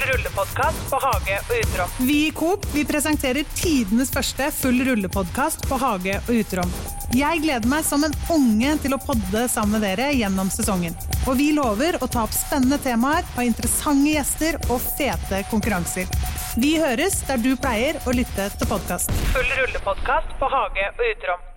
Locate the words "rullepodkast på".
0.12-0.98, 4.86-5.76, 19.60-20.52